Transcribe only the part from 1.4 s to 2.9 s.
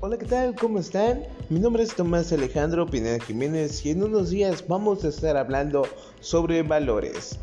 Mi nombre es Tomás Alejandro